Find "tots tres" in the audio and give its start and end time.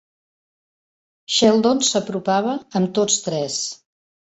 3.01-3.65